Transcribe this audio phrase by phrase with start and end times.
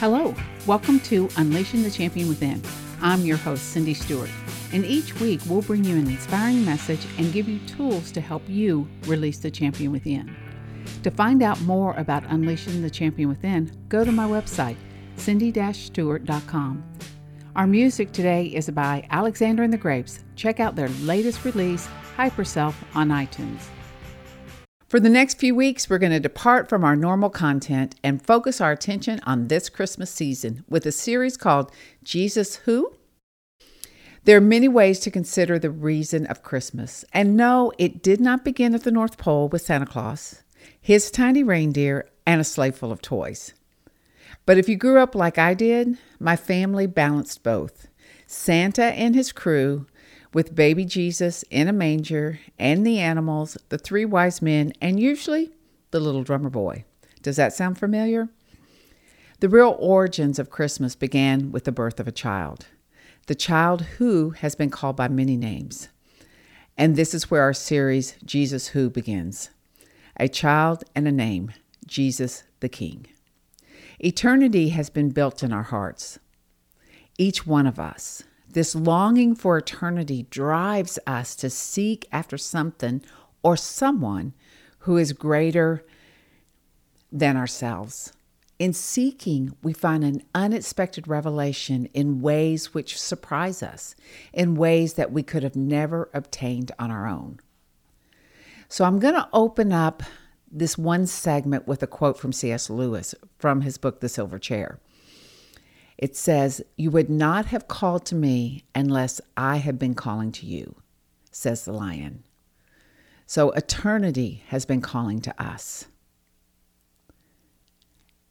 [0.00, 0.34] Hello,
[0.66, 2.62] welcome to Unleashing the Champion Within.
[3.02, 4.30] I'm your host, Cindy Stewart,
[4.72, 8.42] and each week we'll bring you an inspiring message and give you tools to help
[8.48, 10.34] you release the champion within.
[11.02, 14.78] To find out more about Unleashing the Champion Within, go to my website,
[15.16, 16.82] cindy-stewart.com.
[17.54, 20.20] Our music today is by Alexander and the Grapes.
[20.34, 21.86] Check out their latest release,
[22.16, 23.64] Hyperself, on iTunes.
[24.90, 28.60] For the next few weeks, we're going to depart from our normal content and focus
[28.60, 31.70] our attention on this Christmas season with a series called
[32.02, 32.96] Jesus Who?
[34.24, 37.04] There are many ways to consider the reason of Christmas.
[37.12, 40.42] And no, it did not begin at the North Pole with Santa Claus,
[40.80, 43.54] his tiny reindeer, and a sleigh full of toys.
[44.44, 47.86] But if you grew up like I did, my family balanced both
[48.26, 49.86] Santa and his crew
[50.32, 55.50] with baby Jesus in a manger and the animals, the three wise men, and usually
[55.90, 56.84] the little drummer boy.
[57.22, 58.28] Does that sound familiar?
[59.40, 62.66] The real origins of Christmas began with the birth of a child,
[63.26, 65.88] the child who has been called by many names.
[66.76, 69.50] And this is where our series, Jesus Who, begins.
[70.18, 71.52] A child and a name,
[71.86, 73.06] Jesus the King.
[73.98, 76.18] Eternity has been built in our hearts.
[77.18, 78.22] Each one of us,
[78.52, 83.02] this longing for eternity drives us to seek after something
[83.42, 84.32] or someone
[84.80, 85.84] who is greater
[87.12, 88.12] than ourselves.
[88.58, 93.94] In seeking, we find an unexpected revelation in ways which surprise us,
[94.32, 97.40] in ways that we could have never obtained on our own.
[98.68, 100.02] So, I'm going to open up
[100.52, 102.68] this one segment with a quote from C.S.
[102.68, 104.78] Lewis from his book, The Silver Chair.
[106.00, 110.46] It says, You would not have called to me unless I had been calling to
[110.46, 110.76] you,
[111.30, 112.24] says the lion.
[113.26, 115.84] So eternity has been calling to us.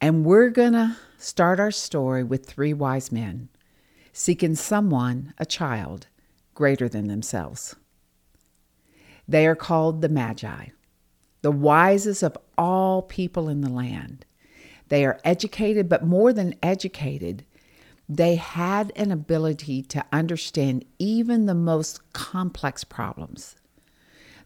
[0.00, 3.48] And we're going to start our story with three wise men
[4.12, 6.06] seeking someone, a child,
[6.54, 7.74] greater than themselves.
[9.26, 10.68] They are called the Magi,
[11.42, 14.24] the wisest of all people in the land.
[14.88, 17.44] They are educated, but more than educated,
[18.08, 23.56] they had an ability to understand even the most complex problems,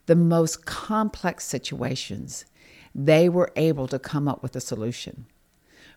[0.06, 2.47] the most complex situations.
[2.94, 5.26] They were able to come up with a solution.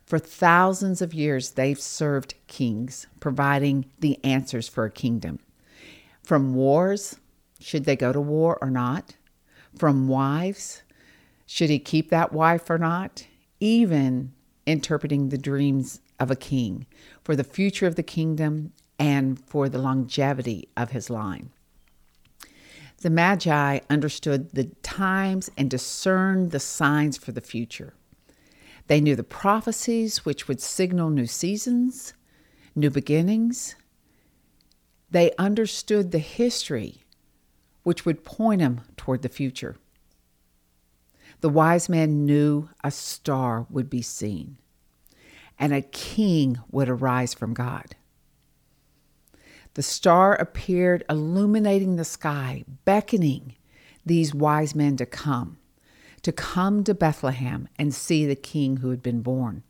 [0.06, 5.40] For thousands of years, they've served kings, providing the answers for a kingdom.
[6.22, 7.18] From wars,
[7.59, 9.16] should they go to war or not?
[9.78, 10.84] From wives,
[11.45, 13.25] should he keep that wife or not?
[13.59, 14.34] Even
[14.66, 16.85] interpreting the dreams of a king,
[17.24, 21.51] for the future of the kingdom, and for the longevity of his line.
[23.01, 27.94] The Magi understood the times and discerned the signs for the future.
[28.88, 32.13] They knew the prophecies which would signal new seasons,
[32.75, 33.75] new beginnings.
[35.12, 37.03] They understood the history
[37.84, 39.75] which would point them toward the future.
[41.41, 44.57] The wise man knew a star would be seen
[45.63, 47.96] and a king would arise from God.
[49.75, 53.56] The star appeared illuminating the sky, beckoning
[54.06, 55.59] these wise men to come,
[56.22, 59.63] to come to Bethlehem and see the king who had been born.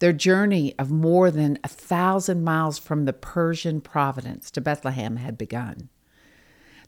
[0.00, 5.38] Their journey of more than a thousand miles from the Persian province to Bethlehem had
[5.38, 5.88] begun.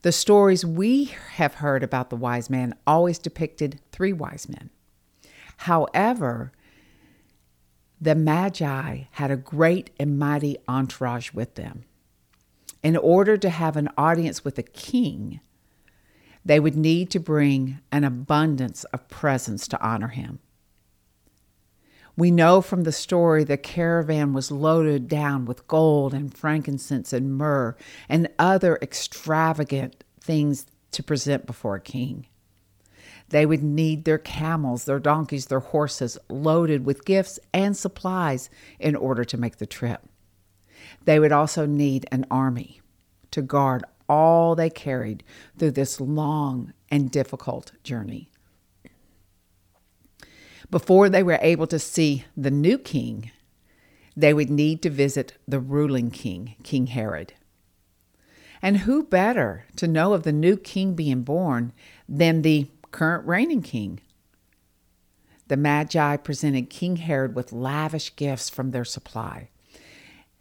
[0.03, 4.69] The stories we have heard about the wise man always depicted three wise men.
[5.61, 6.53] However,
[8.01, 11.85] the Magi had a great and mighty entourage with them.
[12.83, 15.41] In order to have an audience with a king,
[16.45, 20.39] they would need to bring an abundance of presents to honor him.
[22.17, 27.37] We know from the story the caravan was loaded down with gold and frankincense and
[27.37, 27.77] myrrh
[28.09, 32.27] and other extravagant things to present before a king.
[33.29, 38.95] They would need their camels, their donkeys, their horses loaded with gifts and supplies in
[38.95, 40.03] order to make the trip.
[41.05, 42.81] They would also need an army
[43.33, 45.25] to guard all they carried
[45.59, 48.31] through this long and difficult journey.
[50.71, 53.31] Before they were able to see the new king,
[54.17, 57.35] they would need to visit the ruling king, King Herod.
[58.63, 61.73] And who better to know of the new king being born
[62.09, 64.01] than the current reigning king.
[65.49, 69.51] The Magi presented King Herod with lavish gifts from their supply,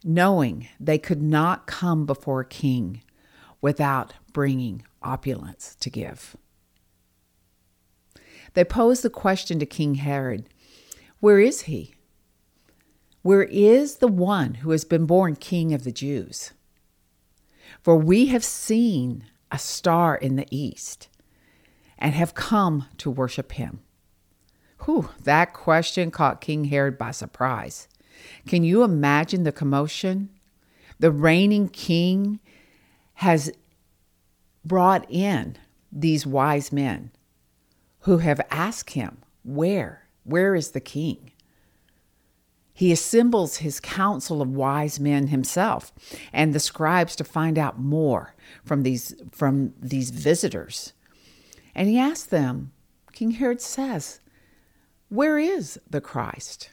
[0.04, 3.02] knowing they could not come before a king
[3.62, 6.36] without bringing opulence to give.
[8.54, 10.50] They posed the question to King Herod
[11.20, 11.94] Where is he?
[13.22, 16.52] Where is the one who has been born King of the Jews?
[17.82, 21.10] For we have seen a star in the east
[21.98, 23.82] and have come to worship him.
[24.86, 27.88] Whew, that question caught King Herod by surprise.
[28.48, 30.30] Can you imagine the commotion?
[31.00, 32.40] The reigning king
[33.16, 33.52] has
[34.64, 35.58] brought in
[35.92, 37.12] these wise men
[38.02, 40.08] who have asked him, Where?
[40.24, 41.32] Where is the king?
[42.74, 45.94] He assembles his council of wise men himself
[46.34, 50.92] and the scribes to find out more from these, from these visitors.
[51.76, 52.72] And he asked them,
[53.12, 54.22] King Herod says,
[55.10, 56.70] Where is the Christ?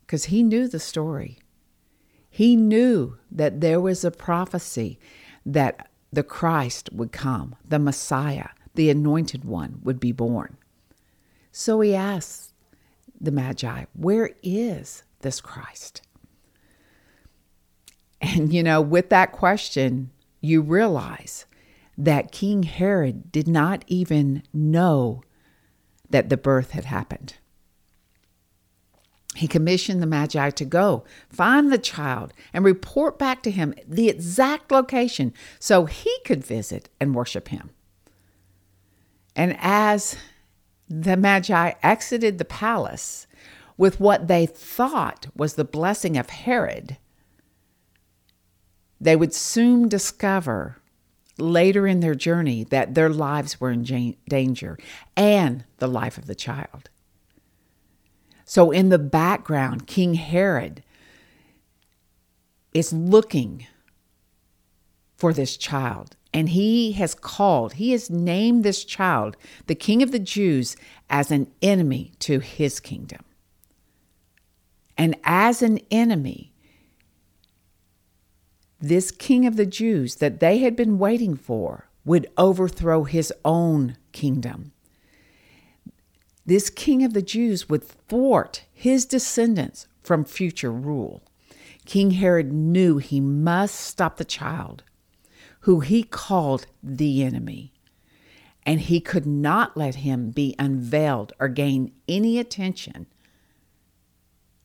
[0.00, 1.38] Because he knew the story.
[2.30, 4.98] He knew that there was a prophecy
[5.44, 10.56] that the Christ would come, the Messiah, the anointed one would be born.
[11.50, 12.52] So he asks
[13.20, 16.02] the Magi, Where is this Christ?
[18.20, 20.10] And, you know, with that question,
[20.40, 21.45] you realize
[21.98, 25.22] that King Herod did not even know
[26.10, 27.34] that the birth had happened.
[29.34, 34.08] He commissioned the Magi to go find the child and report back to him the
[34.08, 37.70] exact location so he could visit and worship him.
[39.34, 40.16] And as
[40.88, 43.26] the Magi exited the palace
[43.76, 46.96] with what they thought was the blessing of Herod,
[48.98, 50.78] they would soon discover
[51.38, 54.78] later in their journey that their lives were in danger
[55.16, 56.90] and the life of the child.
[58.44, 60.82] So, in the background, King Herod
[62.72, 63.66] is looking
[65.16, 66.16] for this child.
[66.32, 69.36] And he has called, he has named this child,
[69.66, 70.76] the king of the Jews,
[71.08, 73.24] as an enemy to his kingdom.
[74.98, 76.52] And as an enemy,
[78.80, 83.96] this king of the Jews that they had been waiting for would overthrow his own
[84.12, 84.72] kingdom.
[86.44, 91.22] This king of the Jews would thwart his descendants from future rule.
[91.84, 94.84] King Herod knew he must stop the child,
[95.60, 97.72] who he called the enemy,
[98.64, 103.06] and he could not let him be unveiled or gain any attention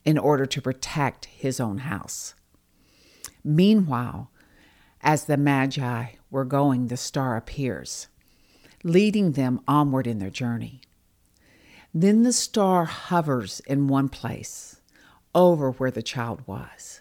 [0.04, 2.34] in order to protect his own house.
[3.44, 4.30] Meanwhile,
[5.00, 8.08] as the Magi were going, the star appears,
[8.84, 10.80] leading them onward in their journey.
[11.92, 14.80] Then the star hovers in one place,
[15.34, 17.00] over where the child was.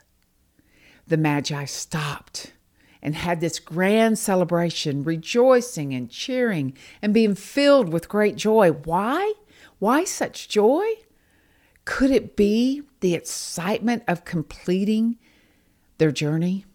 [1.08, 2.54] The Magi stopped
[3.02, 8.72] and had this grand celebration, rejoicing and cheering and being filled with great joy.
[8.72, 9.34] Why?
[9.80, 10.86] Why such joy?
[11.86, 15.18] Could it be the excitement of completing
[16.02, 16.66] their journey,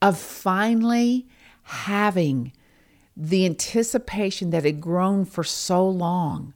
[0.00, 1.26] of finally
[1.64, 2.52] having
[3.16, 6.54] the anticipation that had grown for so long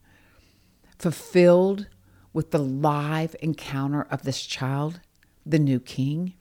[0.96, 1.88] fulfilled
[2.32, 5.00] with the live encounter of this child,
[5.44, 6.34] the new king?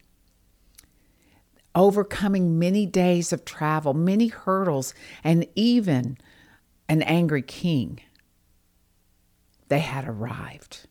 [1.73, 4.93] Overcoming many days of travel, many hurdles,
[5.23, 6.19] and even
[6.87, 7.99] an angry king,
[9.69, 10.85] they had arrived.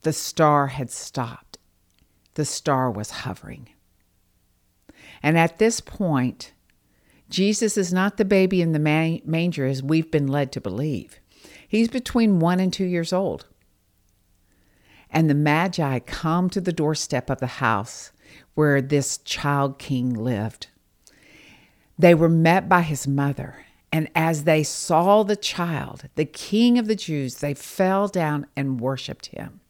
[0.00, 1.47] The star had stopped
[2.38, 3.68] the star was hovering.
[5.24, 6.52] And at this point,
[7.28, 11.18] Jesus is not the baby in the manger as we've been led to believe.
[11.66, 13.46] He's between one and two years old.
[15.10, 18.12] And the Magi come to the doorstep of the house
[18.54, 20.68] where this child king lived.
[21.98, 26.86] They were met by his mother, and as they saw the child, the king of
[26.86, 29.60] the Jews, they fell down and worshiped him.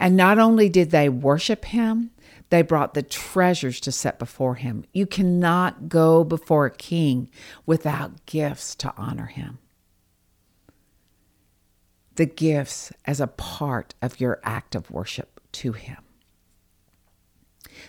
[0.00, 2.10] And not only did they worship him,
[2.48, 4.84] they brought the treasures to set before him.
[4.92, 7.30] You cannot go before a king
[7.66, 9.58] without gifts to honor him.
[12.16, 15.98] The gifts as a part of your act of worship to him.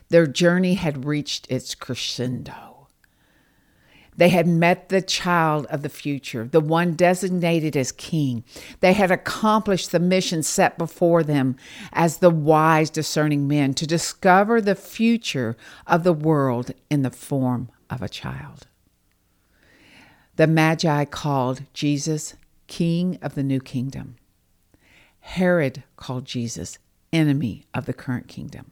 [0.10, 2.71] Their journey had reached its crescendo.
[4.18, 8.44] They had met the child of the future, the one designated as king.
[8.82, 11.56] They had accomplished the mission set before them
[11.94, 15.56] as the wise, discerning men to discover the future
[15.88, 18.68] of the world in the form of a child.
[20.36, 22.36] The Magi called Jesus
[22.68, 24.16] King of the New Kingdom.
[25.20, 26.80] Herod called Jesus
[27.14, 28.72] enemy of the current kingdom.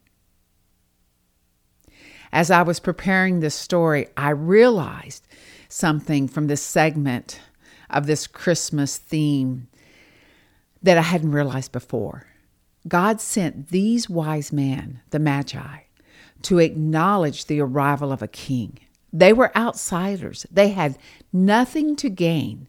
[2.31, 5.27] As I was preparing this story, I realized
[5.67, 7.39] something from this segment
[7.89, 9.67] of this Christmas theme
[10.81, 12.27] that I hadn't realized before.
[12.87, 15.79] God sent these wise men, the Magi,
[16.43, 18.79] to acknowledge the arrival of a king.
[19.11, 20.45] They were outsiders.
[20.51, 20.97] They had
[21.33, 22.67] nothing to gain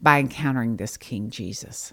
[0.00, 1.92] by encountering this King Jesus.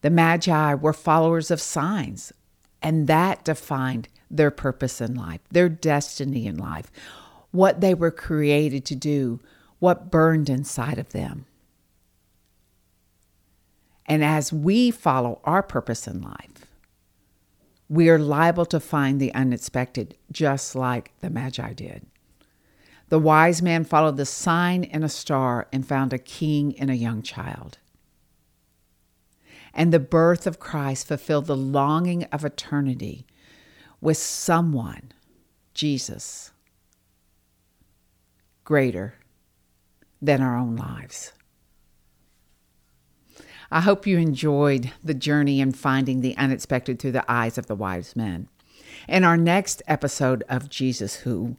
[0.00, 2.32] The Magi were followers of signs,
[2.80, 6.90] and that defined their purpose in life, their destiny in life,
[7.50, 9.40] what they were created to do,
[9.78, 11.44] what burned inside of them.
[14.06, 16.66] And as we follow our purpose in life,
[17.88, 22.06] we are liable to find the unexpected, just like the Magi did.
[23.10, 26.94] The wise man followed the sign in a star and found a king in a
[26.94, 27.76] young child.
[29.74, 33.26] And the birth of Christ fulfilled the longing of eternity
[34.02, 35.12] with someone,
[35.72, 36.50] Jesus,
[38.64, 39.14] greater
[40.20, 41.32] than our own lives.
[43.70, 47.76] I hope you enjoyed the journey in finding the unexpected through the eyes of the
[47.76, 48.48] wise men.
[49.08, 51.56] In our next episode of Jesus Who,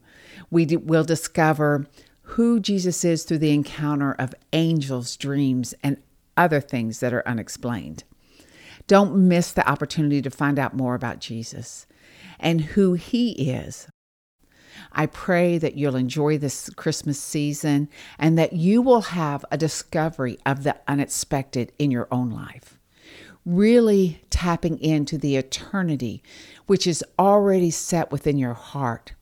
[0.51, 1.87] we will discover
[2.21, 5.97] who Jesus is through the encounter of angels, dreams, and
[6.37, 8.03] other things that are unexplained.
[8.85, 11.87] Don't miss the opportunity to find out more about Jesus
[12.39, 13.87] and who he is.
[14.91, 20.37] I pray that you'll enjoy this Christmas season and that you will have a discovery
[20.45, 22.77] of the unexpected in your own life.
[23.45, 26.23] Really tapping into the eternity
[26.67, 29.13] which is already set within your heart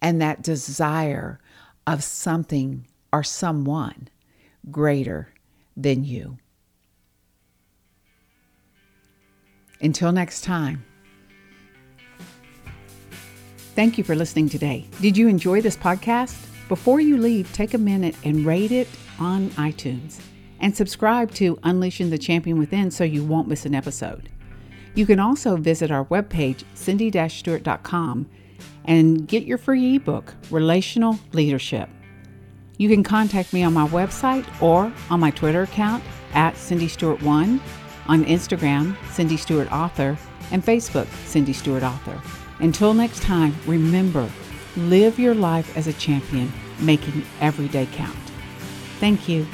[0.00, 1.40] and that desire
[1.86, 4.08] of something or someone
[4.70, 5.28] greater
[5.76, 6.38] than you.
[9.80, 10.84] Until next time.
[13.76, 14.86] Thank you for listening today.
[15.02, 16.34] Did you enjoy this podcast?
[16.66, 18.88] Before you leave, take a minute and rate it
[19.20, 20.18] on iTunes
[20.60, 24.30] and subscribe to Unleashing the Champion Within so you won't miss an episode.
[24.94, 28.26] You can also visit our webpage, cindy-stewart.com,
[28.86, 31.90] and get your free ebook, Relational Leadership.
[32.78, 36.02] You can contact me on my website or on my Twitter account
[36.32, 37.60] at Cindy Stewart One,
[38.06, 40.16] on Instagram, Cindy Stewart Author,
[40.50, 42.18] and Facebook, Cindy Stewart Author.
[42.60, 44.30] Until next time, remember,
[44.76, 48.16] live your life as a champion, making every day count.
[48.98, 49.46] Thank you.